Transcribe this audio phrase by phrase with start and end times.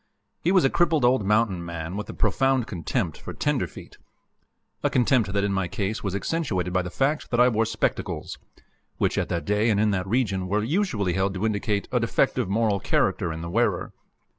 [0.43, 3.97] He was a crippled old mountain man, with a profound contempt for "tenderfeet,"
[4.81, 8.39] a contempt that in my case was accentuated by the fact that I wore spectacles
[8.97, 12.49] which at that day and in that region were usually held to indicate a defective
[12.49, 13.93] moral character in the wearer.